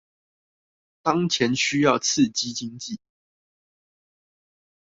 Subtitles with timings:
[1.03, 2.97] 當前需要刺激經濟